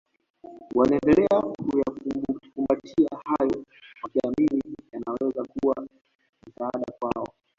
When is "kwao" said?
6.99-7.27